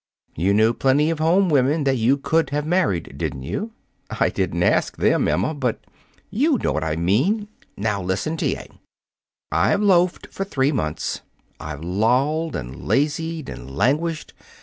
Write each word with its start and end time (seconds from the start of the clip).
"You 0.35 0.55
knew 0.55 0.73
plenty 0.73 1.11
of 1.11 1.19
home 1.19 1.47
women 1.47 1.83
that 1.83 1.95
you 1.97 2.17
could 2.17 2.49
have 2.49 2.65
married, 2.65 3.19
didn't 3.19 3.43
you?" 3.43 3.73
"I 4.09 4.29
didn't 4.29 4.63
ask 4.63 4.97
them, 4.97 5.27
Emma, 5.27 5.53
but" 5.53 5.81
"You 6.41 6.57
know 6.57 6.71
what 6.71 6.83
I 6.83 6.95
mean. 6.95 7.49
Now 7.77 8.01
listen, 8.01 8.35
T. 8.35 8.55
A.: 8.55 8.67
I've 9.51 9.83
loafed 9.83 10.25
for 10.33 10.43
three 10.43 10.71
months. 10.71 11.21
I've 11.59 11.83
lolled 11.83 12.55
and 12.55 12.87
lazied 12.87 13.47
and 13.47 13.75
languished. 13.77 14.33